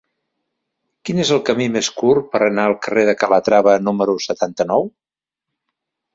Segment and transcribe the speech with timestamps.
[1.09, 4.91] Quin és el camí més curt per anar al carrer de Calatrava número setanta-nou?